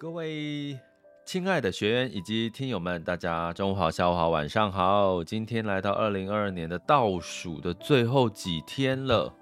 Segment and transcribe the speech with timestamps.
[0.00, 0.78] 各位
[1.24, 5.24] 亲爱的学员以及听友们，大家中午好、下午好、晚上好。
[5.24, 9.34] 今天来到二零二二年的倒数的最后几天了。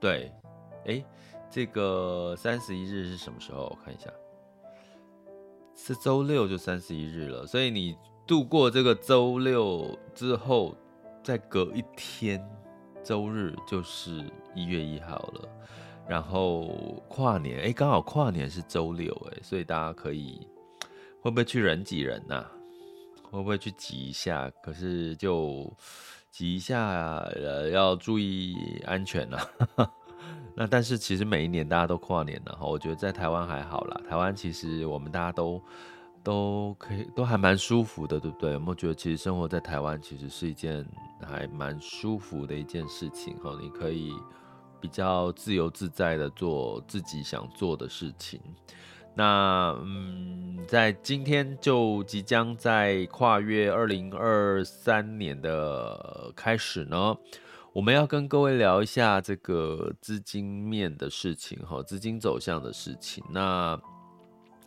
[0.00, 0.32] 对，
[0.86, 1.04] 诶，
[1.48, 3.66] 这个三十一日是什么时候？
[3.66, 4.10] 我看一下，
[5.76, 7.46] 是周六就三十一日了。
[7.46, 7.96] 所以你
[8.26, 10.74] 度过这个周六之后，
[11.22, 12.44] 再隔一天，
[13.04, 15.48] 周日就是一月一号了。
[16.12, 16.66] 然后
[17.08, 20.46] 跨年，哎，刚好跨年是周六，哎，所以大家可以
[21.22, 22.44] 会不会去人挤人呐、
[23.30, 24.52] 会不会去挤一下？
[24.62, 25.72] 可是就
[26.30, 29.38] 挤一下，呃，要注意安全呐、
[29.76, 29.90] 啊。
[30.54, 33.98] 那但是其实每一年大家都跨年了哈，我觉得在台湾还好啦。
[34.06, 35.62] 台湾其实我们大家都
[36.22, 38.52] 都可以，都还蛮舒服的，对不对？
[38.52, 40.86] 有没有觉得其实生活在台湾其实是一件
[41.26, 43.56] 还蛮舒服的一件事情哈？
[43.58, 44.12] 你可以。
[44.82, 48.40] 比较自由自在的做自己想做的事情。
[49.14, 57.14] 那嗯，在今天就即将在跨越二零二三年的开始呢，
[57.74, 63.22] 我们要跟各位聊一下这个资金面的事情哈，资金走向的事情。
[63.30, 63.78] 那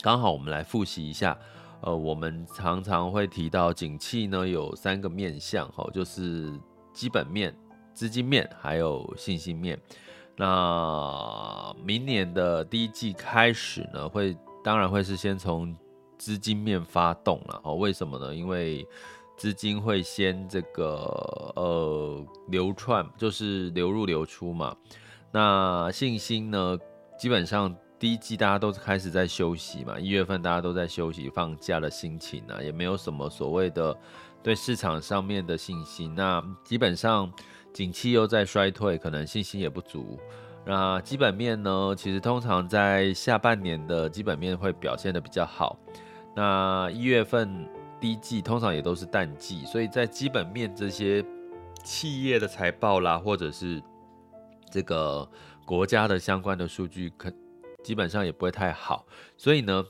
[0.01, 1.35] 刚好我们来复习一下，
[1.81, 6.53] 呃，我们常常会提到景气呢有三个面向哈，就是
[6.93, 7.51] 基本面、
[7.95, 9.79] 资金面还有信心面。
[10.37, 15.73] 那明年的第一季开始呢，会当然会是先从
[16.17, 17.75] 资金面发动了哦。
[17.75, 18.35] 为什么呢？
[18.35, 18.85] 因为
[19.37, 24.75] 资金会先这个呃流窜，就是流入流出嘛。
[25.31, 26.77] 那信心呢，
[27.17, 33.97] 基本上第一季大家都开始在休息嘛，一月份大家都在休息放假的心情啊，也没有什么所谓的
[34.43, 36.13] 对市场上面的信心。
[36.13, 37.31] 那基本上。
[37.75, 40.17] 景气又在衰退，可能信心也不足。
[40.65, 41.93] 那基本面呢？
[41.97, 45.77] 其实通常在下半年的基本面会表现得比较好。
[46.33, 47.69] 那一月份
[47.99, 51.21] 第一季通常也都是淡季，所以在基本面这些
[51.83, 53.83] 企业的财报啦，或者是
[54.71, 55.29] 这个
[55.65, 57.29] 国家的相关的数据，可
[57.83, 59.05] 基本上也不会太好。
[59.35, 59.85] 所以呢。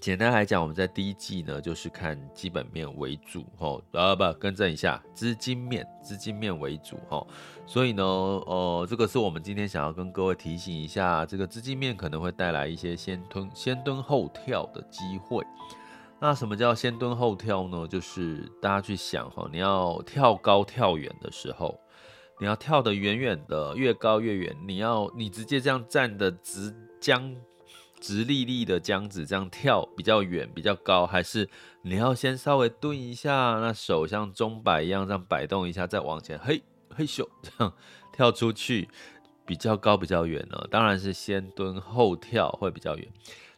[0.00, 7.28] 简单来讲，我们在第一季呢，就是看基本面为主，吼，呃，不，更正一下，资金面，资金面为主，吼，
[7.66, 15.44] 所以呢，呃，这个是我们今天想要跟各位提醒一下，这个资金面可能会带来一些先吞、先蹲后跳的机会。
[16.18, 17.86] 那什么叫先蹲后跳呢？
[17.86, 21.78] 就是大家去想，哈，你要跳高跳远的时候，
[22.38, 27.36] 你要跳得远远的，越高越远，你要你直接这样站的直僵。
[28.00, 31.48] 直立立的这样子，这样跳比较远比较高，还是
[31.82, 37.72] 你要先稍微蹲一下，那手像钟摆一样这样摆动一下，再往前嘿嘿咻这样
[38.10, 38.88] 跳出去，
[39.44, 40.66] 比较高比较远呢？
[40.70, 43.06] 当然是先蹲后跳会比较远。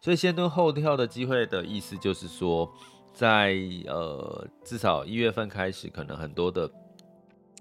[0.00, 2.69] 所以先蹲后跳的机会的意思就是说，
[3.14, 6.69] 在呃至少一月份开始，可能很多的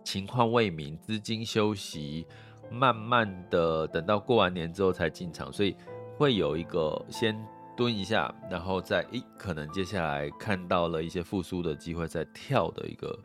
[0.04, 2.26] 情况未明，资金休息，
[2.72, 5.76] 慢慢的等到过完年之后才进场，所以。
[6.22, 7.36] 会有一个先
[7.76, 13.20] 蹲一下，然后再诶，可能接下来看到了一些复苏的机会，再跳的一个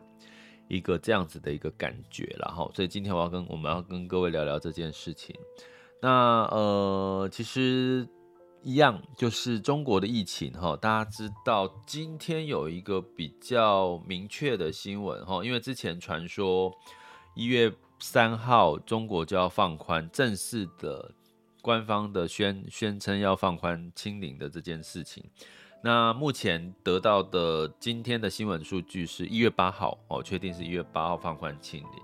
[0.67, 5.35] 一个这样子的一个感觉，然后，所以今天我要跟我们要跟各位聊聊这件事情。
[6.01, 8.09] 那呃，其实
[8.63, 16.75] 一样，就是中国的疫情哈，大家知道今天有一个比较明确的新闻哈，因为之前传说
[17.35, 21.11] 一月三号中国就要放宽正式的。
[21.61, 25.23] 官方的宣宣称要放宽清零的这件事情，
[25.83, 32.01] 那目前得到的今天的新闻数据是一月八号哦，确定是一月八号放宽清零。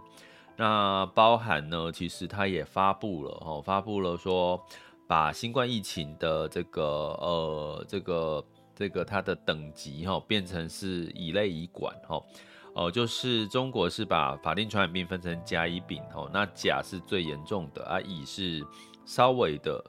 [0.56, 4.64] 那包含呢，其实他也发布了哦，发布了说
[5.08, 8.46] 把新冠疫情的这个呃这个
[8.76, 12.22] 这个它的等级哈变成是乙类乙管哈
[12.76, 18.64] 哦，就是中国是把法定传染病分成甲乙丙哦，那甲是最严重的啊，乙是
[19.06, 19.84] 稍微的。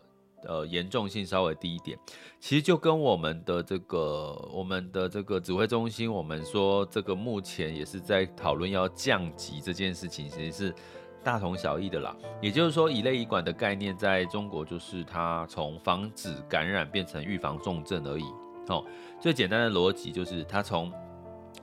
[0.47, 1.99] 呃，严重性稍微低一点，
[2.39, 10.75] 其实就跟我们的这个我们的这个指挥中心，我们说这个目前也是在讨论要降级这件事情，其实是
[11.23, 12.15] 大同小异的啦。
[12.43, 18.25] 也就是说，乙类乙管的概念在中国就是它从防止感染变成预防重症而已。
[18.69, 18.85] 哦，
[19.19, 20.93] 最简单的逻辑就是它从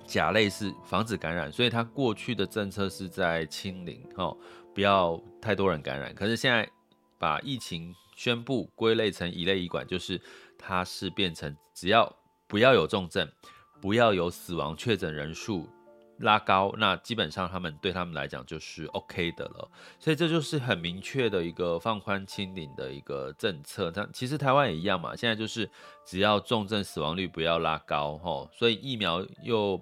[0.07, 4.35] 甲类是防止感染，所以它过去的政策是在清零，哦，
[4.73, 6.15] 不要太多人感染。
[6.15, 6.67] 可是现在
[7.21, 10.19] 把疫情宣布归类成乙类医管，就是
[10.57, 12.11] 它是变成只要
[12.47, 13.31] 不要有重症，
[13.79, 15.69] 不要有死亡确诊人数
[16.17, 19.69] 拉高，那基本上他们对他们来讲就是 OK 的了。
[19.99, 23.91] 所以这就是很明确的一个放宽清零的一个政策。
[23.91, 25.69] 但其实台湾也一样嘛，现在就是
[26.03, 29.79] 只要重症死亡率不要拉高吼，所以疫苗又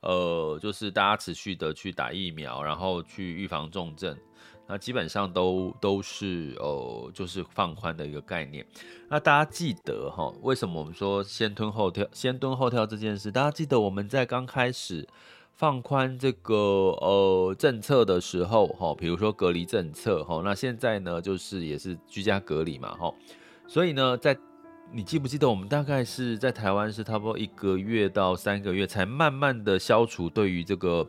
[0.00, 4.16] 呃就是大家持续的去打疫苗，然后去预防重症。
[4.72, 8.64] 那基本上都都是哦，就是放宽的一个概念。
[9.10, 13.30] 那大家记得哈，为什么我们说先吞后跳，先蹲后跳这件事？
[13.30, 15.06] 大家记得我们在刚开始
[15.52, 23.14] 放宽这个呃政策的时候哈，比如说隔离政策哈，那现在呢就是也是居家隔离嘛哈，
[23.66, 24.34] 所以呢，在
[24.90, 31.06] 你记不记得我们大概是在台湾是差不多一个月到三个月才慢慢的消除对于这个。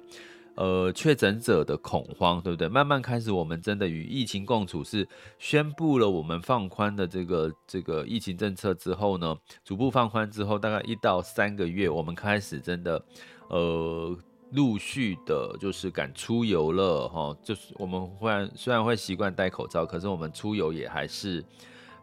[0.56, 2.68] 呃，确诊者的恐慌，对不对？
[2.68, 5.08] 慢慢开始，我们真的与疫情共处，是
[5.40, 13.04] 宣布了我们放宽的这个这个疫情政策之后呢，逐步放宽之后，大概一到三个月，我们开始真的，
[13.50, 14.16] 呃，
[14.52, 21.44] 陆续的，就是敢出游了，哈，就是我们忽然虽然会习惯戴口罩，可是我们出游也还是。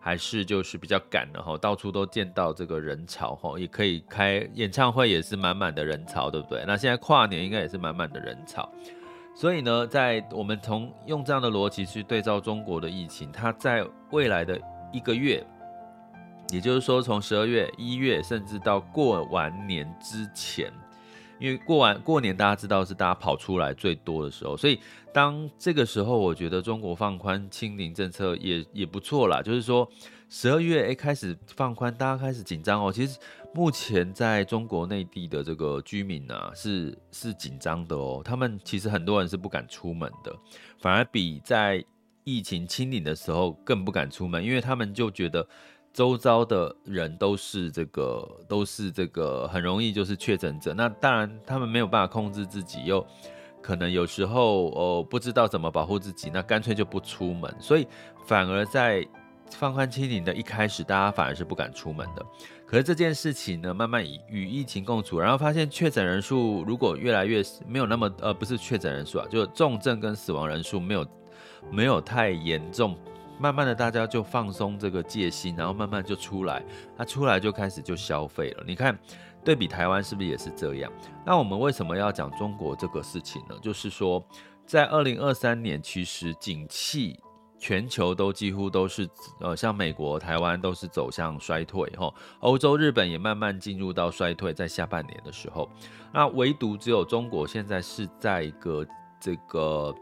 [0.00, 6.64] 还是就是比较赶的哈，到处都见到这个人潮哈，也可以开演唱会也是满满的人潮，对不对？
[6.66, 8.68] 那现在跨年应该也是满满的人潮，
[9.34, 14.58] 所以呢，在我们从用这样的逻辑去对照中国的疫情，它在未来的
[14.90, 15.46] 一个月，
[16.48, 20.72] 也就是说从十二月、一月，甚至到过完年之前。
[21.40, 24.78] 因为过完过年，大家知道是大家跑出来最多的时候，所以
[25.12, 29.40] 当这个时候，我觉得中国放宽清零政策也也不错啦。
[29.42, 29.88] 就是说，
[30.28, 32.92] 十二月诶开始放宽，大家开始紧张哦。
[32.92, 33.18] 其实
[33.54, 38.20] 目前在中国内地的这个居民啊，是是紧张的哦。
[38.22, 40.36] 他们其实很多人是不敢出门的，
[40.78, 41.82] 反而比在
[42.22, 45.48] 疫情清零的时候更不敢出门，因为他们就觉得。
[45.92, 50.72] 周遭的人都是这个，都是这个，很容易就是确诊者。
[50.72, 53.04] 那当然，他们没有办法控制自己，又
[53.60, 57.54] 可能有时候哦不知道怎么保护自己，那干脆就不出门。
[57.58, 57.86] 所以
[58.24, 59.06] 反而在
[59.50, 62.24] 放宽清零的一开始，大家反而是不敢出门的。
[62.64, 71.06] 可是这件事情呢，慢慢与与疫情共处，然后发现确诊人数如果越来越没有那么呃，不是确诊人数啊，就重症跟死亡人数没有
[71.68, 72.96] 没有太严重。
[73.40, 76.62] 慢慢的，大家就放松这个戒心，然后慢慢就出来，
[76.96, 78.64] 他出来就开始就消费了。
[78.66, 78.96] 你看，
[79.42, 80.92] 对比台湾是不是也是这样？
[81.24, 83.56] 那我们为什么要讲中国这个事情呢？
[83.62, 84.22] 就是说，
[84.66, 87.18] 在二零二三年，其实景气
[87.58, 89.08] 全球都几乎都是，
[89.40, 95.66] 呃，像美国、台湾都是走向衰退，哈，欧洲、日本也慢慢进入到衰退，在下半年的时候，
[96.12, 98.86] 那唯独只有中国现在是在一个
[99.18, 99.94] 这个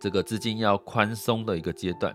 [0.00, 2.14] 这个资金要宽松的一个阶段。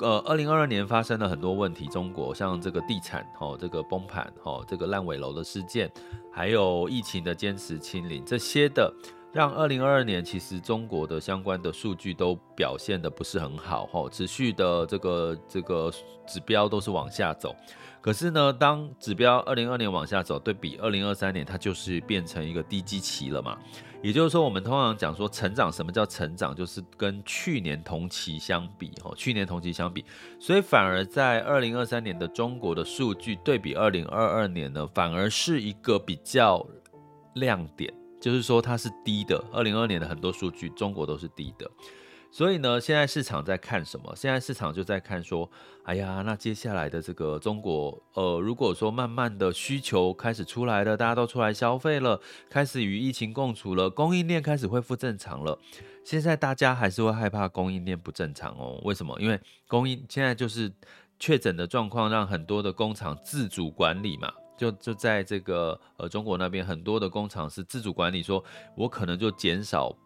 [0.00, 5.90] 呃，二零二二年发生了很多问题，中国像这个地产哦，这个崩盘哦，这个烂尾楼的事件，
[6.32, 8.92] 还有疫情的坚持清零，这些的
[9.32, 15.92] 让二零二二年其实中国的相关的数据都表现的不是很好哦，持续的这个这个
[16.26, 17.54] 指标都是往下走。
[18.00, 23.58] 可是呢，当指标二零二二年往下走，对比二零二三年，它就是变成一个低基期了嘛。
[24.00, 26.54] 也就是说，我们通常讲说成长，什么叫成长？
[26.54, 30.04] 就是跟去年同期相比，哈，去年同期相比，
[30.38, 36.64] 所以反而在二零二三年的中国的数据对比二零二二年呢，反而是一个比较
[37.34, 39.44] 亮点，就是说它是低的。
[39.52, 41.68] 二零二二年的很多数据，中国都是低的。
[42.30, 44.14] 所以呢，现在市场在看什么？
[44.14, 45.50] 现在市场就在看说，
[45.84, 52.20] 哎呀，那接下来的这个中国，呃，如果说慢慢的需求开始出来了，大家都出来消费了，
[52.50, 55.58] 开始与疫情共处了，供应链开始恢复正常了。
[56.04, 58.80] 现在大家还是会害怕供应链不正常哦。
[58.84, 59.18] 为什么？
[59.20, 60.72] 因为供应现在就是
[61.18, 64.30] 确诊的状况，让很多的工厂自主管理嘛。
[64.56, 68.42] 就就在这个呃中国那边，很多的工厂是自主管理，说
[68.76, 69.96] 我可能就减少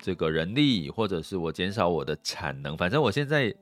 [0.00, 3.54] 这个人力，或者是我减少我的产能，反正我现在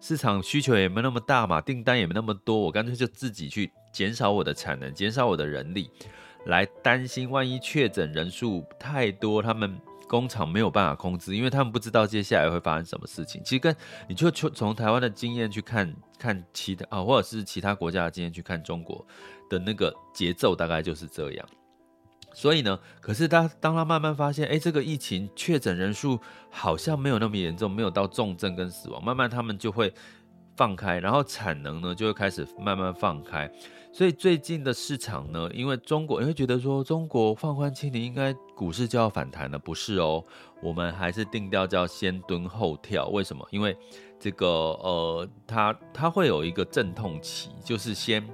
[0.00, 5.90] 市场需求也没那么大嘛，订单也没那么多，我干脆就自己去减少我的产能，减少我的人力，
[6.46, 9.78] 来担心万一确诊人数太多，他们。
[10.10, 13.42] 工厂没有办法控制，因为他们不知道接下来会发生什么事情。
[13.44, 13.76] 其实跟
[14.08, 19.06] 你就从台湾的经验去看看其他啊，或者是其他国家的经验去看中国
[19.50, 21.46] 的那个节奏，大概就是这样。
[22.32, 26.18] 所以呢，可是他当他慢慢发现，哎，这个疫情确诊人数
[26.50, 29.92] 好像没有那么严重，没有到重症跟死亡，慢慢他们就会
[30.56, 33.50] 放开，然后产能呢就会开始慢慢放开。
[33.90, 40.22] 所以最近的市场呢，因为中国，你会觉得说中国放宽清零，应该股市就要反弹了，不是哦？
[40.62, 43.08] 我们还是定调叫先蹲后跳。
[43.08, 43.44] 为什么？
[43.50, 43.76] 因为
[44.20, 48.24] 这个呃，它它会有一个阵痛期，就是先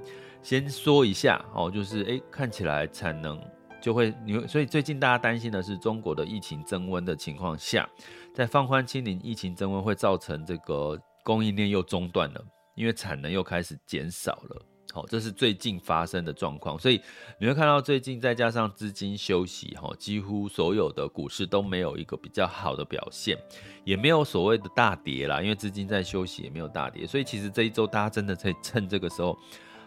[0.43, 3.39] 先说一下哦，就是诶，看起来产能
[3.85, 7.87] 就会你，所以最近大家担心的是中国的疫情增温的情况下，
[8.33, 14.65] 在放宽清零，疫情增温会造成这个供应链又中断了，因为产能又开始减少了。
[14.91, 16.99] 好，这是最近发生的状况，所以
[17.39, 23.37] 你会看到最近再加上资金休息，哈，几乎所有的股市都没有一个比较好的表现，
[23.83, 29.37] 也没有所谓的大跌啦，因为资金在休息，也没有大跌，所以其实这一周大家真的可以趁这个时候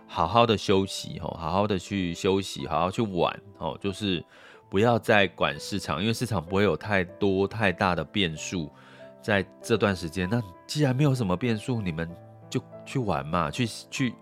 [0.08, 4.24] 好好的休息，哦，好好的去休息，好好去玩，哦，就是
[4.68, 8.70] 不要再管市场，因为市场不会有太多太大的变数
[9.22, 10.28] 在这段时间。
[10.28, 12.10] 那既然没有什么变数，你们
[12.50, 14.14] 就去玩嘛，去去。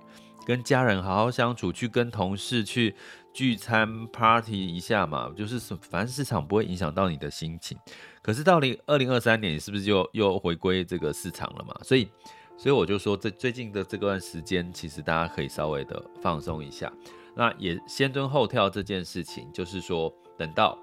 [0.44, 2.94] 跟家人好好相处，去跟同事去
[3.34, 7.76] 聚餐 party 一下嘛，就是反正市场不会影响到你的心情。
[8.22, 11.74] 可是到了二零二三年，你是不是就又回归这个市场了嘛？
[11.82, 12.08] 所以，
[12.56, 16.92] 所以我就说，这最近的这段时间，其实大家可以稍微的放松一下。
[17.34, 20.78] 那也先蹲后跳这件事情，就是说等到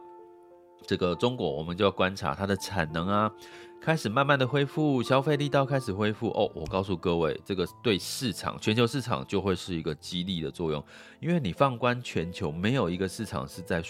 [0.85, 3.31] 这个中国，我们就要观察它的产能啊。
[3.81, 6.49] 开始慢慢的恢复，消费力道开始恢复哦。
[6.55, 10.81] 我告诉各位，这个对市场、全球市场就会是一个激励的作用，
[11.19, 13.83] 因为你放观全球，没有一个市场是在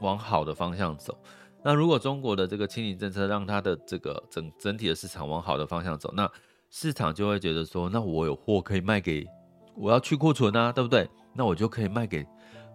[0.00, 1.16] 往好的方向走。
[1.62, 6.28] 那如果中国的这个清零政策让它的这个整整体的市场往好的方向走，那
[6.70, 9.26] 市场就会觉得说，那我有货可以卖给，
[9.76, 11.08] 我要去库存啊，对不对？
[11.34, 12.26] 那我就可以卖给。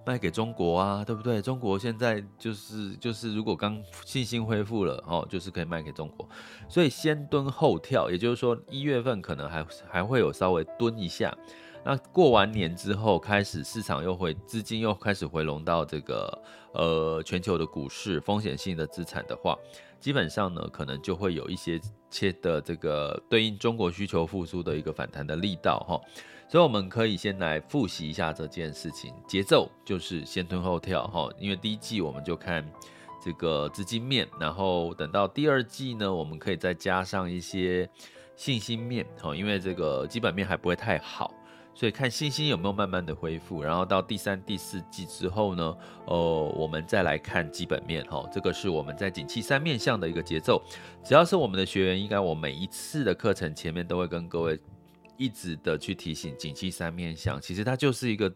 [0.08, 1.42] 卖给中国啊，对不对？
[1.42, 6.30] 中国现在就是就是，如果刚信心恢复了哦，就是可以卖给中国。
[6.70, 11.36] 所以先蹲后跳，也就是说一月份可能还还会有稍微蹲一下。
[11.84, 16.40] 那过完年之后，开始市场又会资金又开始回笼到这个
[16.76, 19.58] 呃全球的股市风险性的资产的话，
[20.00, 21.80] 基本上呢，可能就会有一些
[22.12, 26.00] 切的这个对应中国需求复苏的一个反弹的力道哈。
[26.48, 32.64] 所以我们可以先来复习一下这件事情，节奏就是先蹲后跳哈，因为第一季我们就看
[33.20, 37.90] 这个资金面，然后等到第二季呢，我们可以再加上一些
[38.36, 41.34] 信心面哈，因为这个基本面还不会太好，
[41.76, 45.78] 所以看信心有没有慢慢的恢复，然后到第三、第四季之后呢，
[46.08, 46.16] 呃，
[46.58, 50.64] 我们再来看基本面哈，这个是我们在景气三面向的一个节奏，
[51.04, 54.60] 只要是我们的学员，应该我每一次的课程前面都会跟各位。
[55.18, 58.30] 一直的去提醒景气三面向，其实它就是一个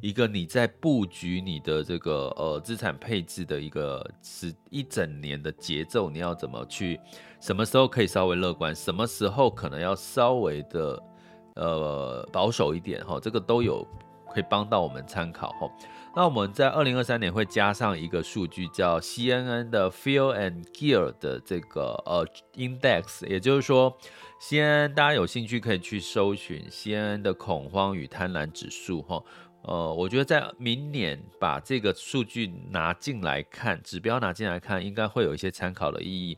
[0.00, 6.98] 一个你在布局你的这个呃资产配置的一个是一整年的节奏，你要怎么去，
[7.40, 10.98] 什么时候可以稍微乐观，什么时候可能要稍微的
[11.54, 13.86] 呃保守一点哈，这个都有
[14.32, 15.70] 可以帮到我们参考哈。
[16.16, 23.96] 那我们在二零二三年会加上一个数据叫 CNN 的 Feel and Gear 的这个呃 Index，也就是说。
[24.40, 29.22] CNN，大家有兴趣可以去搜寻 CNN 的恐慌与贪婪指数哈。
[29.62, 36.36] 呃，我觉得在明年把这个数据拿进来看，指标拿进来看，应该会有一些参考的意义。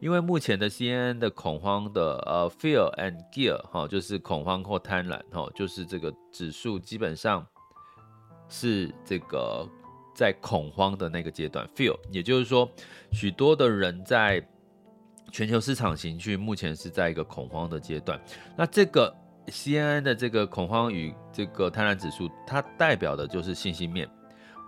[0.00, 7.46] 因为目前的 CNN 的恐慌的呃 Fear and Gear 哈，就是恐慌或贪婪哈，就是这个指数基本上
[8.48, 9.68] 是这个
[10.14, 12.70] 在恐慌的那个阶段 Fear，也就是说
[13.12, 14.46] 许多的人在。
[15.30, 18.18] 全球市场情绪目前是在一个恐慌的阶段。
[18.56, 19.14] 那这个
[19.48, 24.08] CNN 的这个恐慌与这个贪婪指数，它代表的就是信心面。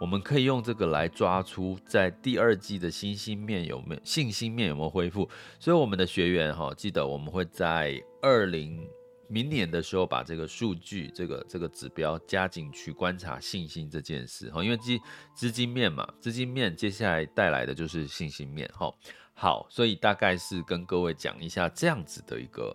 [0.00, 5.28] 我们可以用这个来抓出在第二季的信心面有没有信心面有没有恢复。
[5.58, 8.88] 所以我们的学员哈，记得我们会在二零
[9.28, 14.64] 明年的时候把这个数据、这个这个指标加进去观察信心这件事哈。
[14.64, 14.98] 因为资
[15.34, 18.90] 资金面嘛，资金面接下来带来的就是信心面哈。
[19.34, 22.74] 好，所以大概是跟各位讲一下这样子的一个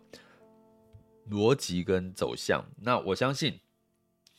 [1.32, 2.63] 逻辑跟走向。
[2.79, 3.60] 那我相信，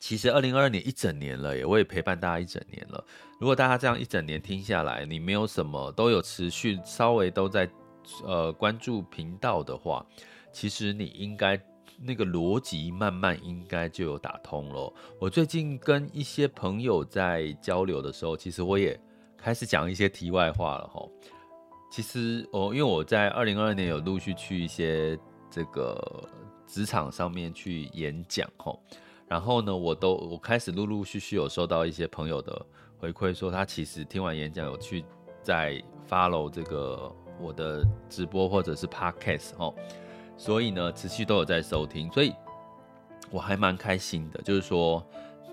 [0.07, 3.05] 其实二零二二年一整年了耶，我也陪伴大家一整年了。
[3.41, 7.69] 如果大家这样一整年听下来，你没有什么都有持续稍微都在
[8.23, 10.07] 呃关注频道的话，
[10.53, 11.61] 其实你应该
[12.01, 14.93] 那个逻辑慢慢应该就有打通了。
[15.19, 18.97] 我最近跟一些朋友在交流的时候，其实我也
[19.37, 21.05] 开始讲一些题外话了哈。
[21.91, 25.19] 其实我因为我在二零二二年有陆续去一些
[25.51, 26.31] 这个
[26.65, 28.73] 职场上面去演讲哈。
[29.28, 32.66] 然后呢，我都我开始陆陆续续有收到一些朋友的
[32.97, 35.04] 回馈，说他其实听完演讲有去
[35.42, 39.75] 在 follow 这个我的直播或者是 podcast 哦，
[40.37, 42.33] 所以呢持续都有在收听，所以
[43.30, 45.04] 我还蛮开心的，就是说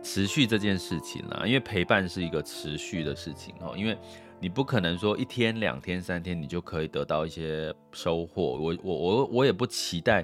[0.04, 3.98] 持续这件事情啦，因为陪伴是一个持续的事情哦，因为
[4.40, 10.24] 你不可能说一天、两天、三天你就可以得到一些收获，我我我我也不期待。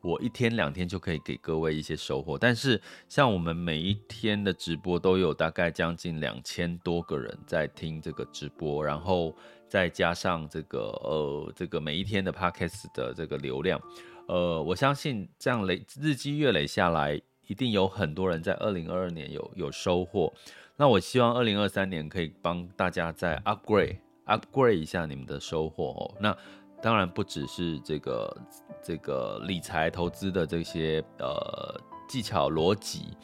[0.00, 9.34] 我一天两天就可以给各位一些收获，但是像我们每一天的直播都有大概将近两千多个人在听这个直播，然后
[9.68, 13.80] 再加上这个呃这个每一天的 podcast 的这个流量，
[14.26, 20.32] 呃，我相信这样累日积月累下来，一定有很多人在二零二二年有有收获。
[20.76, 26.14] 那我希望二零二三年可以帮大家再 upgrade upgrade 一下你们的收获哦。
[26.20, 26.36] 那
[26.80, 28.36] 当然不只是这个
[28.82, 33.16] 这个理财投资的这些呃技巧逻辑，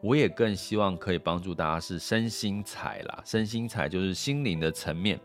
[0.00, 5.20] 我也更希望可以帮助大家是身心财啦，身心财就是心灵的层面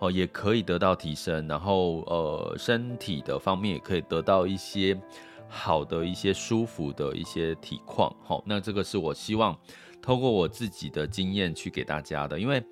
[0.00, 5.00] 哦，也可以得到提升，然后呃身体的方面也可以得到一些
[5.48, 8.14] 好的一些舒服的一些体况。
[8.24, 9.56] 好，那这个是我希望
[10.02, 12.62] 透过我自己的经验去给大家的，因为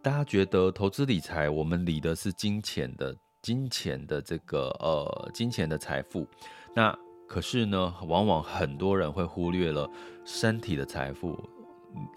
[0.00, 3.14] 大家觉得投资理财，我们理的是金钱的。
[3.46, 6.26] 金钱的这个呃，金钱的财富，
[6.74, 6.92] 那
[7.28, 9.88] 可是呢，往往很多人会忽略了
[10.24, 11.38] 身体的财富，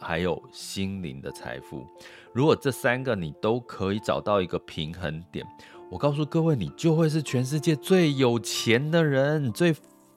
[0.01, 1.85] 还有心灵的财富。
[2.33, 5.45] 如果这三个你都可以找到一个平衡点，
[5.91, 9.71] 我告诉各位，你就会是全世界最有钱的人，最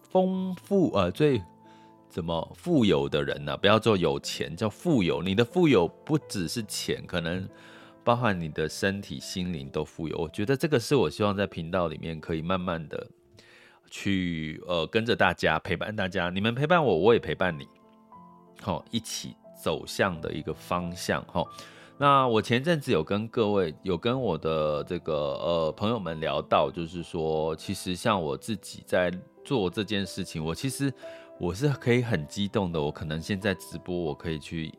[0.08, 1.42] 丰富呃，最
[2.08, 5.22] 怎么富有的人呢、不要做有钱，叫富有。
[5.22, 7.46] 你的富有不只是钱，可能。
[8.04, 13.06] 包含你的身体、心灵都富有，我觉得这个是我希望在频道里面可以慢慢的
[13.90, 17.68] 去呃跟着大家陪伴大家，你们陪伴我，我也陪伴你，
[18.60, 21.44] 好，一起走向的一个方向哈。
[21.96, 29.12] 那我前阵子有跟各位有跟我的这个呃朋友们聊到，就是说，其实像我自己在
[29.44, 30.92] 做这件事情，我其实
[31.38, 34.72] 我是可以很激动的，我可能现在直播，我可以去。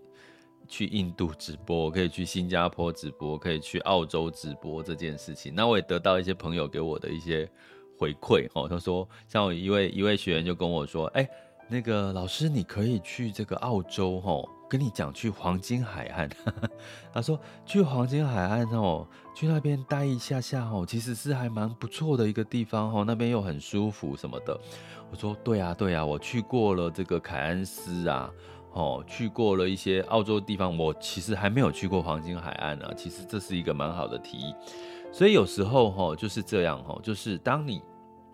[0.68, 7.50] 去印度直播，可以去新加坡直播，可以去澳洲直播这件事情，那我也得到一些朋友给我的一些
[7.98, 8.68] 回馈哦。
[8.68, 11.28] 他说，像我一位一位学员就跟我说，哎，
[11.70, 16.30] 那个老师，你可以去这个澳洲哦，跟你讲去黄金海岸。
[17.14, 24.60] 他说去黄金海岸哦，去那边待一下下哦，其实是还蛮不错的一个地方哦，那边又很舒服什么的。
[25.12, 28.32] 我说对啊对啊，我去过了这个凯恩斯啊。
[28.74, 32.94] 哦，去过了一些澳洲地方，我其实还没有去过黄金海岸呢、啊。
[32.96, 34.56] 其实这是一个蛮好的提议，
[35.12, 37.84] 所以有时候哈就是这样哈，就是当你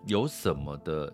[0.06, 1.12] 有什么的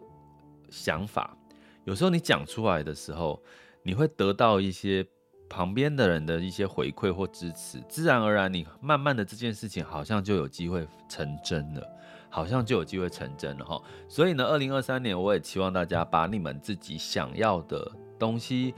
[0.71, 1.37] 想法，
[1.83, 3.43] 有时候你讲出来的时候，
[3.83, 5.05] 你会得到一些
[5.49, 11.83] 旁边的人的一些回馈或支持，自然而然你慢慢的这件事情好像就有机会成真了，
[12.31, 13.83] 好像就有机会成真了哈。
[14.09, 18.73] 所以呢，二零二三年我也期望大家把你们自己想要的东西。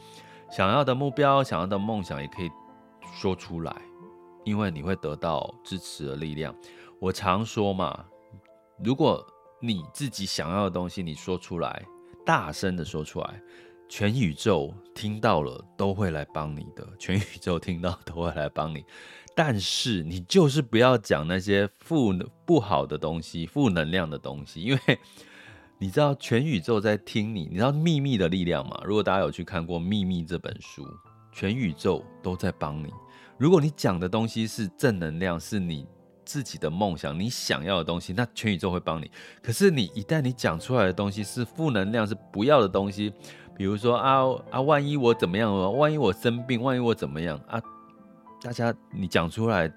[0.51, 2.51] 想要的目标，想要的梦想，也可以
[3.15, 3.77] 说出来，
[4.45, 6.55] 因为你会得到支持的力量。
[7.01, 8.05] 我常说嘛，
[8.83, 9.25] 如果
[9.61, 11.85] 你自己想要的东西，你说出来，
[12.25, 13.41] 大声的说出来，
[13.89, 18.85] 全宇宙听到了都会来帮你的，全宇宙听到都会来帮你。
[19.37, 22.13] 但是你就是不要讲那些负
[22.45, 24.99] 不好的东西、负能量的东西，因为。
[25.81, 28.81] 你知道全宇宙在听你，你知道秘密的力量吗？
[28.85, 30.85] 如果大家有去看过《秘密》这本书，
[31.31, 32.93] 全宇宙都在帮你。
[33.39, 35.87] 如果你讲的东西是正能量，是你
[36.25, 39.09] 自己的梦想，你想要的东西，那全宇宙会帮你。
[39.41, 43.13] 可是你一旦你讲出来的东西是负能量，是不要的东西，
[43.57, 45.77] 比如说啊啊，万一我怎么样？
[45.77, 46.61] 万一我生病？
[46.61, 47.63] 万一我怎么样啊？
[48.43, 49.73] 大家你讲出来。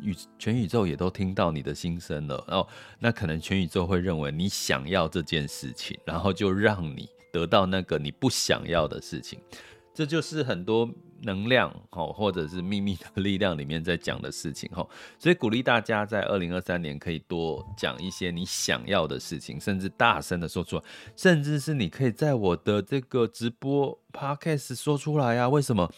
[0.00, 2.66] 宇全宇宙也都听到你的心声了哦，
[2.98, 9.38] 那可能全宇宙会认为你想要这件事情，然后就让你得到那个你不想要的事情。
[9.92, 10.90] 这就是很多
[11.22, 14.84] 能量哦，或者是秘密的力量里面在讲的事情哈，
[15.20, 20.82] 所以鼓励大家在二零二三年可以多讲一些你想要的事情，甚至大声的说出来，
[21.14, 25.48] 甚至是你可以在我的这个直播 podcast 说出来啊？
[25.48, 25.88] 为什么？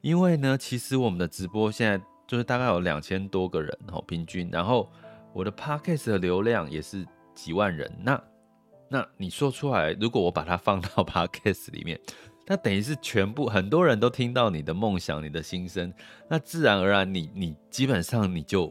[0.00, 4.90] 因为呢，其实我们的直播现在就是大概有两千多个人哦，平均，然后
[5.32, 8.22] 我的 podcast 的流量也是几万人，那
[8.90, 11.98] 那你说出来，如果我把它放到 podcast 里面。
[12.46, 15.90] 那等于是全部很多人都听到你的梦想、你的心声，
[16.28, 18.66] 那自然而然，你你基本上你就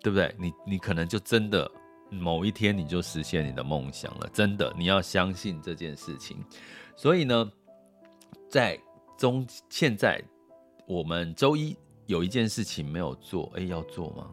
[0.00, 0.32] 对不对？
[0.38, 1.68] 你你可能就真的
[2.08, 6.36] 某一天你就实现你的梦想了，真的，你要相信这件事情。
[6.94, 7.50] 所以呢，
[8.48, 8.78] 在
[9.18, 10.22] 中现在
[10.86, 14.28] 我们周一有一件事情没有做，诶，要做吗？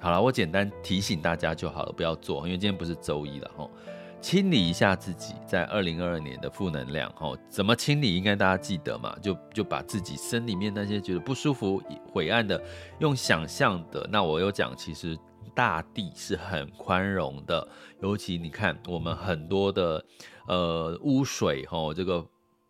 [0.00, 3.68] 好了，我简单提醒大家就好了，不要做，因为今天不是周一了齁。
[4.20, 8.16] 清理一下自己在二零二二年的负能量，吼，怎么清理？
[8.16, 9.16] 应该大家记得嘛？
[9.22, 12.60] 就就把自己身里面那些觉得不舒服、晦暗的，
[12.98, 14.08] 用想象的。
[14.10, 15.16] 那我有讲，其实
[15.54, 17.66] 大地是很宽容的，
[18.02, 20.04] 尤其你看我们很多的
[20.46, 22.24] 呃污水，吼，这个。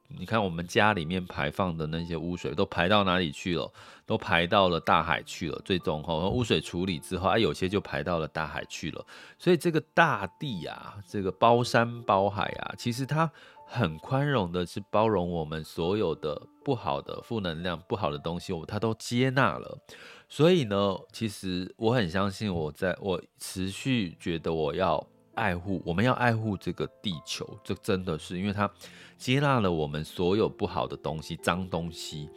[0.09, 3.71] 你看，我们家里面排放的那些污水都排到哪里去了？
[4.07, 5.61] 都排到了大海去了。
[5.67, 9.05] 最终，哈，污水处理之后，啊，有些就排到了大海去了。
[9.39, 13.31] 所以，这个大地啊，这个包山包海啊，其实它
[13.67, 19.79] 很宽容的，是包容我们所有的不好的负能量、不好的东西，我它都接纳了。
[20.27, 25.07] 所以呢，其实我很相信，我在我持续觉得我要。
[25.39, 28.69] 爱护，我们要爱护这个地球，这真的是因为它
[29.17, 32.29] 接纳了我们所有不好的东西、脏东西。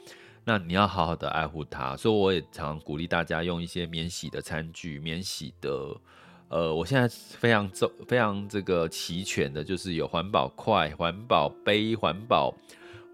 [0.43, 5.95] 那你要好好的爱护它，所以我也常鼓励大家用一些免洗的餐具、免洗的。
[6.49, 12.53] 呃，我现在非常周非常这个齐全的，就是有环保筷、环保杯、环保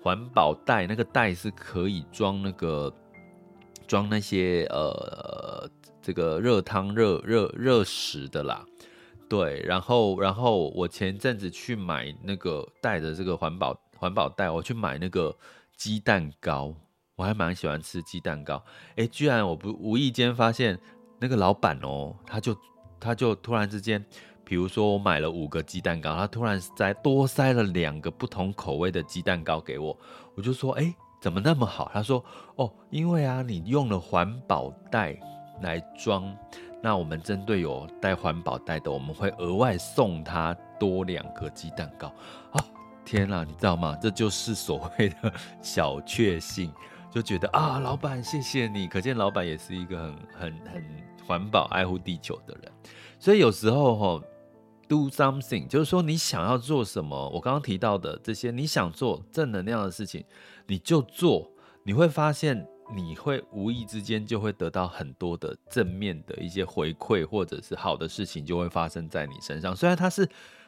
[0.02, 2.92] 环保袋，那个袋是可以装那个
[3.88, 5.70] 装那些呃
[6.02, 8.66] 这个热汤、热热热食的啦。
[9.30, 15.36] 对，然后，然后我前阵子去买那个带着这个环保环保袋，我去买那个
[15.76, 16.74] 鸡蛋糕，
[17.16, 18.64] 我还蛮喜欢吃鸡蛋糕。
[18.96, 20.80] 诶，居然我不无意间发现
[21.20, 22.58] 那个老板哦，他就
[23.00, 24.04] 他就突然之间，
[24.46, 29.98] 比如说我买了五个鸡蛋糕，他突然再多塞了两个不同口味的鸡蛋糕给我，
[30.36, 31.92] 我就说，诶，怎么那么好？
[31.94, 32.24] 他说，
[32.56, 35.20] 哦，因为啊，你用了环保袋
[35.62, 36.34] 来装。
[36.82, 42.08] 那我们针对有带环保袋的，我们会额外送他多两个鸡蛋糕。
[42.52, 42.64] 啊，
[43.04, 43.98] 天哪，你知道吗？
[44.02, 46.72] 这就是所谓的小确幸，
[47.12, 48.88] 就觉得啊，老板谢谢你。
[48.88, 50.84] 可见老板也是一个很很很
[51.26, 52.72] 环保、爱护地球的人。
[53.20, 54.22] 所以有时候哈
[54.88, 60.24] ，do something，就是说你想要做什么，我刚刚提到的这些，你想做正能量的事情，
[60.68, 61.52] 你就做，
[61.84, 62.68] 你会发现。
[62.96, 69.76] 你会无意之间就会得到很多的正面的一些回馈，或者是好的事情就会发生在你身上。
[69.76, 70.28] 虽然他是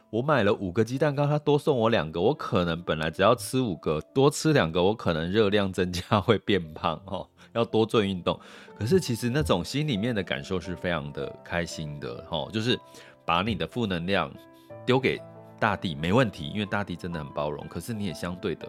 [0.09, 8.37] 我买了五个鸡蛋糕，他多送我两个，我可能本来只要吃五个，多吃两个，我可能热量增加会变胖哦，要多做运动。
[8.77, 12.77] 可是其实那种心里面的感受是非常的开心的哦，就是
[13.25, 14.29] 把你的负能量
[14.85, 15.21] 丢给
[15.59, 17.65] 大地没问题，因为大地真的很包容。
[17.67, 18.67] 可是你也相对的。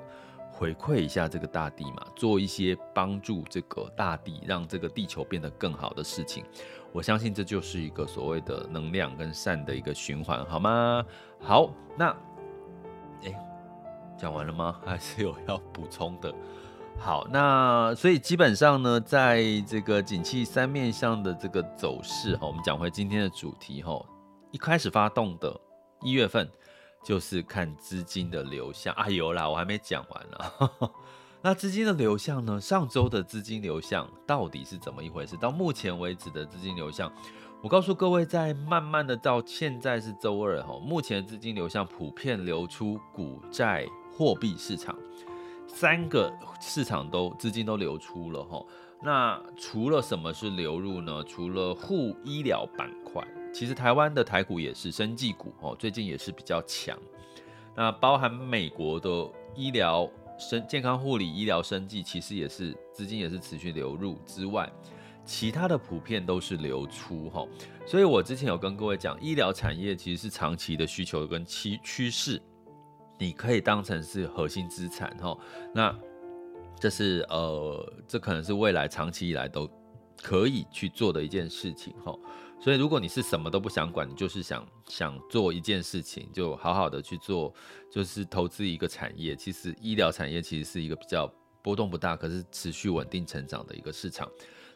[0.61, 6.45] 回馈一下这个大地嘛，做一些帮助这个大地，让这个地球变得更好的事情。
[6.93, 11.03] 我相信这就是一个所谓的能量跟善的一个循环，好吗？
[11.41, 12.15] 好，那，
[13.23, 13.35] 诶，
[14.19, 14.79] 讲完了吗？
[14.85, 16.31] 还是有要补充的？
[16.99, 23.99] 好，那所以基本上呢，在这个景气三面向的这个走势哈，我们讲回今天的主题哈，
[24.51, 25.59] 一开始发动的
[26.03, 26.47] 一月份。
[27.03, 30.91] 就是看资金的流向啊，有啦，我还没讲完呢。
[31.43, 32.61] 那资金的流向呢？
[32.61, 35.37] 上周的资金流向到底是怎么一回事？
[35.39, 37.11] 到目前为止的资金流向，
[37.63, 44.95] 我告诉各位，在慢慢的到现在是周二哈，目前资金流向普遍流出股债货币市场，
[45.67, 48.63] 三个市场都资金都流出了哈。
[49.03, 51.25] 那除了什么是流入呢？
[51.25, 53.27] 除了护医疗板块。
[53.53, 56.99] 其实台湾的台股也是生技股哦，最近也是比较强。
[57.77, 59.09] 那包含美国的
[59.55, 60.09] 医疗、
[60.39, 64.71] 生健康护理、医疗生技，其实也是资金也是持续流入之外，
[65.25, 67.47] 其他的普遍都是流出哈。
[67.87, 72.41] 所以我之前有跟各位讲，医疗产业其实是长期的需求跟趋趋势，
[73.19, 75.37] 你可以当成是核心资产哈。
[75.75, 75.97] 那
[76.79, 79.69] 这是呃，这可能是未来长期以来都
[80.23, 82.15] 可以去做的一件事情哈。
[82.63, 87.53] 所以，如果你是什么都不想管，你就是想想做一件事情，就好好的去做，
[87.91, 89.35] 就是投资一个产业。
[89.35, 91.27] 其实医疗产业其实是一个比较
[91.63, 94.31] 波动不大，可是持续稳定成长的一个市场。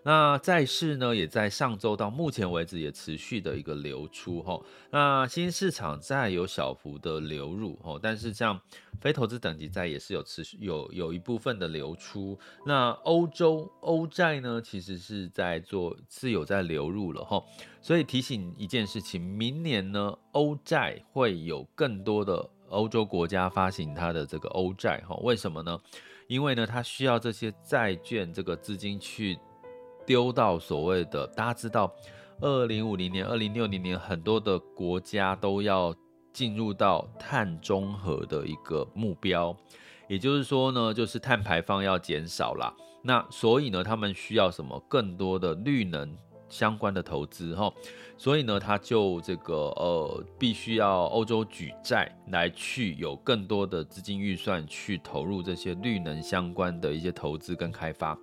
[0.06, 4.60] 那债市呢，也在上周到目前为止也持续的一个流出哈。
[4.90, 8.60] 那新市场债有小幅的流入哈，但是像
[9.00, 12.38] 非投资等级债也是有持续有有一部分的流出。
[12.66, 17.42] 那欧洲欧债呢，其实是在做是有在流入了哈。
[17.80, 25.16] 所以提醒一件事情，明年呢，欧债会有更多的欧洲国家发行它的这个欧债哈。
[25.22, 25.80] 为什么呢？
[26.28, 29.38] 因为呢，它需要这些债券这个资金去。
[30.06, 31.92] 丢到所谓的，大家知道，
[32.40, 35.94] 二零五零年、二零六零年，很多的国家都要
[36.32, 39.56] 进入到碳中和的一个目标，
[40.08, 42.74] 也就是说呢，就是碳排放要减少啦。
[43.02, 44.82] 那所以呢，他们需要什么？
[44.88, 46.16] 更多的绿能
[46.54, 47.72] 相关的投资哈。
[48.16, 58.16] 所以呢，他就这个呃，必须要欧洲举债来去有更多的资金预算去投入这些绿能相关的一些投资跟开发。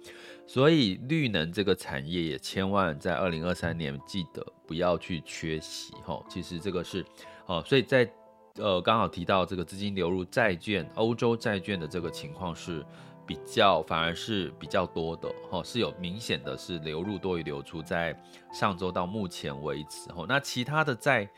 [0.48, 6.24] 所以绿能这个产业也千万在二零二三年记得不要去缺席哈。
[6.30, 7.06] 其实这个是
[7.48, 8.10] 哦，所以在
[8.56, 12.86] 呃刚好提到这个资金流入债券、欧洲债券的这个情况是。
[13.32, 18.14] 比较反而是比较多的哈，是有明显的是流入多于流出，在
[18.52, 21.30] 上周到目前为止哈，那其他的债，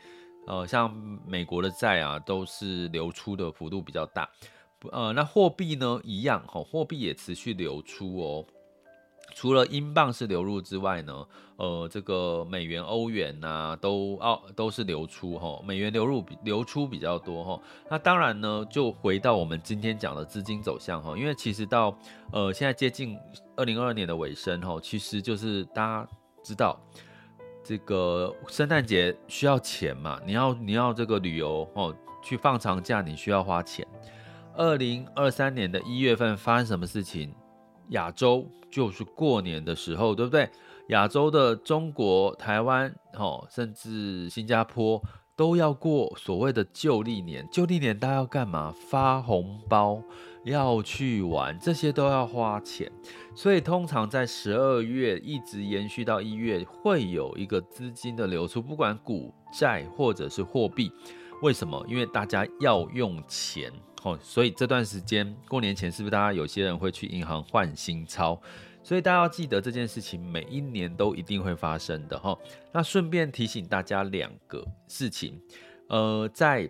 [0.44, 0.92] 呃，像
[1.24, 4.28] 美国的债啊，都是流出的幅度比较大，
[4.90, 8.44] 呃，那货币呢一样哈，货币也持续流出哦。
[9.34, 17.60] 除了英镑是流入之外呢，呃，这个美元、欧元呐、都哦都是流出哈，美元流入比流出比较多哈。
[17.90, 21.94] 那当然呢，就回到我们今天讲的资金走向哈，因为其实到
[22.32, 23.18] 呃现在接近
[23.56, 26.08] 二零二二年的尾声哈，其实就是大家
[26.42, 26.80] 知道
[27.64, 31.92] 这个圣诞节需要钱嘛，你要你要这个旅游哦，
[32.22, 33.84] 去放长假你需要花钱。
[34.56, 37.34] 二零二三年的一月份发生什么事情？
[37.90, 40.48] 亚洲就是过年的时候，对不对？
[40.88, 45.02] 亚洲的中国、台湾，哦，甚至新加坡
[45.34, 47.48] 都要过所谓的旧历年。
[47.50, 48.74] 旧历年大家要干嘛？
[48.90, 50.02] 发红包，
[50.44, 52.92] 要去玩，这些都要花钱。
[53.34, 60.92] 所以通常在十二月一直延续到一月，会有一个资金的流出，不管股债或者是货币。
[61.40, 61.82] 为什么？
[61.88, 63.72] 因为大家要用钱。
[64.04, 68.38] 哦，所以这段时间过年前是不是大家有些人会去银行换新钞？
[68.82, 72.38] 所以大家要记得这件事情，每一年都一定会发生的哈。
[72.70, 75.40] 那顺便提醒大家两个事情，
[75.88, 76.68] 呃，在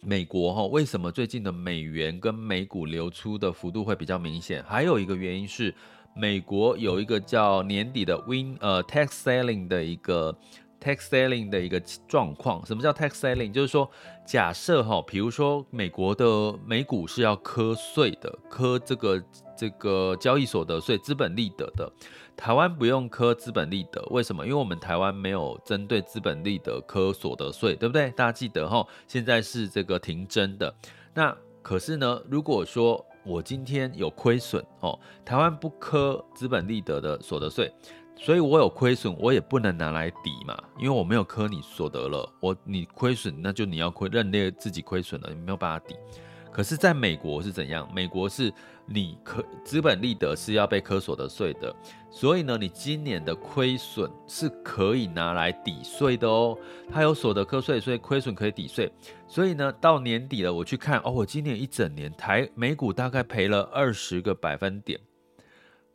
[0.00, 4.62] 美国哈，为什么最近的美元跟美股流出的幅度会比较明显？
[4.62, 5.74] 还有一个原因是，
[6.14, 10.38] 美国有一个叫年底的 Win 呃 Tax Selling 的一个。
[10.84, 13.50] Tax selling 的一个状况，什么叫 tax selling？
[13.50, 13.90] 就是说，
[14.26, 16.26] 假设哈，比如说美国的
[16.66, 19.24] 美股是要课税的，课这个
[19.56, 21.90] 这个交易所得税、资本利得的，
[22.36, 24.44] 台湾不用课资本利得，为什么？
[24.44, 28.10] 因为我们台湾没有针对资本利得课所得税，对不对？
[28.10, 30.74] 大家记得哈，现在是这个停征的。
[31.14, 37.72] 那可是呢，如果说我今天有亏损哦，台湾不课资本利得的所得税。
[38.16, 45.96] 所以我有亏损，我也不能拿来抵嘛，因为我没有课你所得了，我你亏损，那就你要亏认列自己亏损了，你没有办法抵。
[46.50, 47.86] 可是在美国是怎样？
[47.92, 48.52] 美国是
[48.86, 51.74] 你可资本利得是要被课所得税的，
[52.08, 56.56] 所以呢，你今年的亏损是可以拿来抵税的哦。
[56.88, 58.88] 它有所得课税，所以亏损可以抵税。
[59.26, 65.00] 所以呢，到年底了，我去看哦，我今年一整年台美股大概赔了二十个百分点，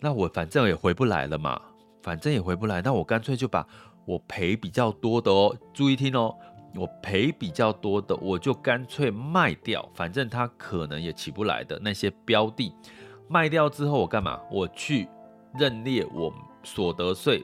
[0.02, 1.62] 那我反正也回不来了嘛。
[2.02, 3.66] 反正也回不来，那我干脆就把
[4.06, 6.36] 我赔比较多的哦，注意听哦，
[6.76, 12.74] 我赔比较多的，我就干脆卖掉，反正它可能也起不来的那些标的，
[13.28, 14.40] 卖掉之后我干嘛？
[14.52, 15.08] 我去
[15.58, 16.34] 认列我
[16.64, 17.44] 所得税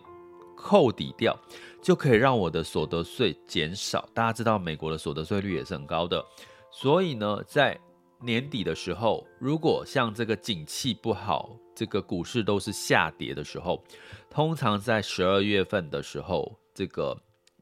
[0.55, 1.37] 扣抵掉，
[1.81, 4.07] 就可以让我的所得税减少。
[4.13, 6.23] 大家知道美国的所得税率也是很高的，
[6.71, 7.79] 所以呢，在
[8.21, 13.83] 年底的时候，如果像这个景气不好，这个股市都是下跌的时候，
[14.29, 17.15] 通常在十二月份的时候，这个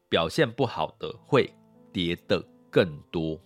[0.08, 1.52] 表现不好的会
[1.92, 3.38] 跌得更多。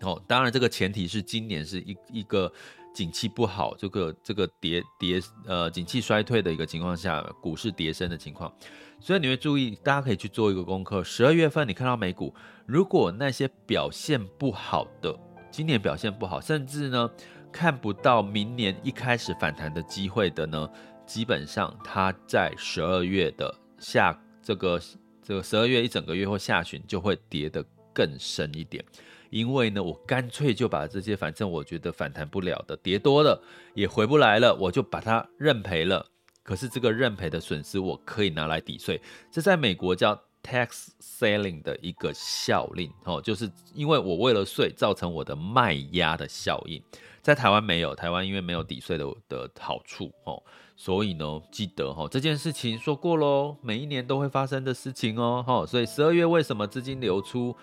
[0.00, 2.52] 哦，当然这个前提是今年是一一个
[2.92, 8.52] 景气不好，这个这个跌跌呃景气衰退的一个情况下，股市跌升的情况。
[9.00, 11.02] 所以你会注意，大家可以去做一个功课。
[11.04, 12.34] 十二月份你看到美股，
[12.66, 15.14] 如果那些表现不好的，
[15.56, 17.08] 今年表现不好，甚至呢，
[17.52, 20.68] 看不到明年一开始反弹的机会的呢，
[21.06, 24.80] 基本上它在十二月的下这个
[25.22, 28.84] 这个十二月一整个月或下旬就会跌得更深一点。
[29.30, 33.40] 因为呢，我干脆就把这些反正我觉得反弹不了的、跌多了
[33.74, 36.04] 也回不来了，我就把它认赔了。
[36.42, 46.80] 可是这个认赔的损失我可以拿来抵税，这在美国叫 tax selling 的一个效应哦，就是因为我为了税造成我的卖压的效应，
[47.22, 50.42] 在台湾没有，台湾因为没有抵税的的好处哦。
[50.76, 57.56] 所以呢，记得哈，这件事情说过喽，每一年都会发生的事情哦，所以十二月为什么资金流出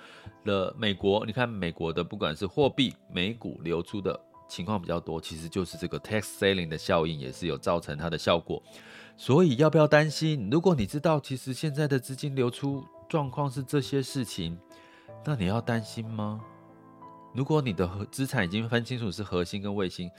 [0.46, 1.26] 了美国？
[1.26, 4.18] 你看美国的不管是货币、美股流出的
[4.48, 8.64] 情况比较多，其实就是这个 tax selling 的效应也是有造成它的效果。
[9.18, 10.50] 所以要不要担心？
[10.52, 14.58] 如果你知道其实现在的资金流出状况是这些事情，
[15.24, 16.40] 那你要担心吗？
[17.34, 20.10] 如果你的资产已经分清楚是核心跟卫星。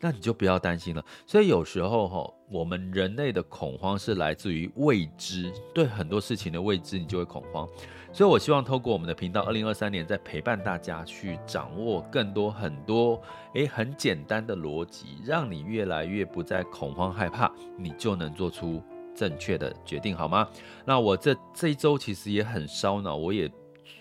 [0.00, 1.04] 那你就不要担心了。
[1.26, 7.68] 所以有时候哈，我们人类的恐慌是来自于未知，对很多事情的未知，你就会恐慌。
[8.12, 13.20] 所以我希望透过我们的频道，二零二三年在陪伴大家去掌握更多很多
[13.54, 18.82] 诶很简单的逻辑，让你越来越不再恐慌害怕，你就能做出
[19.14, 20.48] 正确的决定，好吗？
[20.84, 23.48] 那我这这一周其实也很烧脑，我也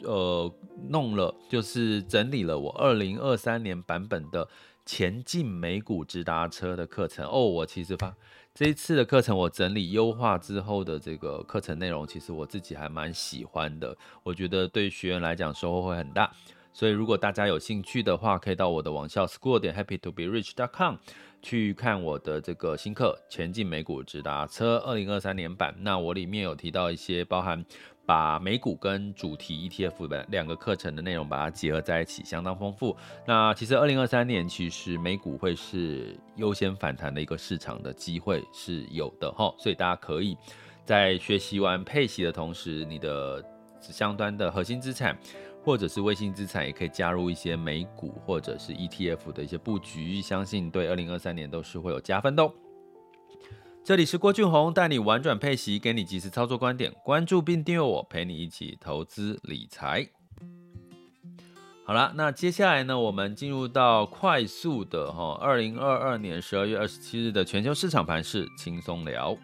[0.03, 0.51] 呃
[0.87, 4.47] 弄了，就是整理了我二零二三年版本的。
[4.91, 8.11] 前进美股直达车的课程哦，我其实发
[8.55, 13.95] 这一次的课程，我整理优化之后的这个课程内容，其实我自己还蛮喜欢的。
[14.23, 16.31] 我觉得对学员来讲收获会很大，
[16.73, 20.95] 所以如果大家有兴趣的话，可以到我的网校 school 点 happy to be rich dot com
[21.39, 25.75] 去看我的这个新课《前进美股直达车》二零二三年版。
[25.81, 27.63] 那我里面有提到一些包含。
[28.09, 32.97] 把美股跟主题 ETF 的两个课程的内容把它结合在一起，相当丰富。
[33.23, 40.35] 那其实二零二三年其实美股会是优先反弹的一个市场的机会是有的哈，所以大家可以
[40.83, 43.45] 在学习完配息的同时，你的
[43.79, 45.15] 相关的核心资产
[45.63, 52.51] 或者是卫星资产也可以加入一些美股或者是 ETF 的一些布局，相信对二零二三年都是会有加分的。
[53.89, 56.93] 这里是郭俊宏，带你玩转配息，给你及时操作观点。
[57.03, 60.07] 关注并订阅我，陪你一起投资理财。
[61.87, 69.35] 好了，那接下来呢，我们进入到快速的哈，二零二二年十二月二十七日的全球市场盘势轻松聊。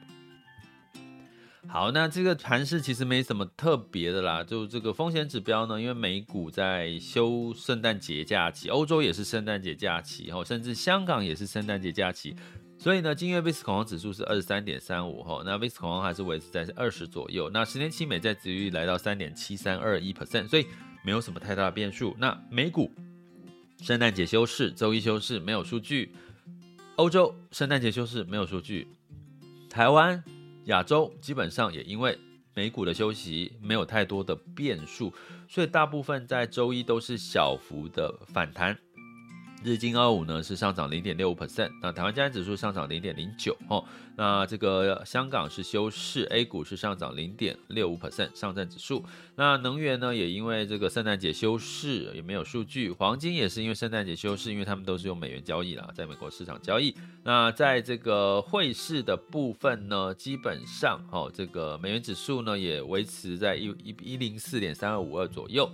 [1.68, 12.36] 好，那这个盘势其实没什么特别的啦，就这个风险指标呢，因为美股在休圣诞节假期，欧洲也是圣诞节假期，甚至香港也是圣诞节假期。
[12.86, 17.50] 所以呢，今月 VIX 恐慌指数是二十三点三五哈，那 VIX 恐慌还是维持在二十左右。
[17.50, 20.68] 那十年期美债殖率来到三点七三二一 percent，所以
[21.04, 22.16] 没有什么太大的变数。
[22.20, 22.92] 那美股
[23.82, 26.12] 圣诞节休市，周一休市，没有数据；
[26.98, 28.86] 欧洲圣诞节休市，没有数据；
[29.68, 30.24] 台湾、
[30.66, 32.16] 亚洲基本上也因为
[32.54, 35.12] 美股的休息，没有太多的变数，
[35.50, 38.78] 所以大部分在周一都是小幅的反弹。
[39.66, 43.84] 日经二五呢是上涨零点六五 percent，那台湾加权指数上涨零点零九哦，
[44.16, 49.04] 那这个香港是休市，A 股是上涨零点六五 percent，上证指数。
[49.36, 52.92] 那能源呢也因为这个圣诞节休市，也没有数据。
[52.92, 56.96] 黄金也是因为圣诞节休市，因为他们都是用美元交易啦，在美国市场交易。
[57.24, 65.68] 那在这个汇市的部分呢，基本上哦，这个美元指数呢也维持在一一一零四点三二五二左右。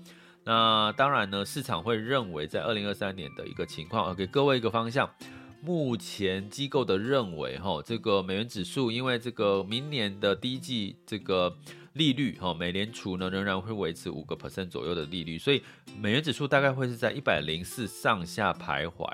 [0.52, 5.10] 那当然呢，市场会认为在二零二三年的一个情况，给各位一个方向。
[5.62, 11.56] 目前机构的认为，哈，这个美元指数因为这个明年的第一季这个
[11.94, 15.64] 利率，哈，美联储呢仍然会维持五个 percent 左右的利率，所以
[15.98, 19.08] 美元指数大概会是在一百零四上下徘徊，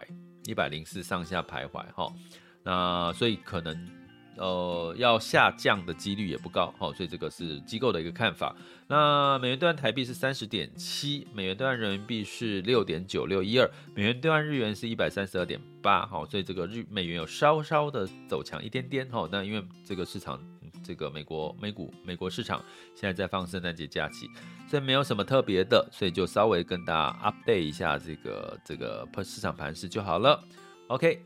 [0.46, 2.12] 一百零四上下徘徊，哈。
[2.64, 3.97] 那所以可能。
[4.38, 8.56] 呃，要下降的几率也不高，好，所以这个是机构的一个看法。
[8.88, 20.40] 那美元兑换台币是三十点七，美元兑换人民币是六点九六一二，美元兑换日元是一百三十二点八，好，所以这个日美元有稍稍的走强一点点，好，那因为这个市场，
[20.84, 24.30] 这个美国美股美国市场现在在放圣诞节假期，
[24.70, 30.42] 所以没有什么特别的，所以就稍微跟大家 update 一下这个这个市场盘势就好了
[30.88, 31.26] ，OK。